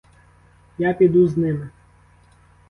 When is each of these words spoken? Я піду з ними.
Я 0.77 0.93
піду 0.93 1.27
з 1.27 1.37
ними. 1.37 1.69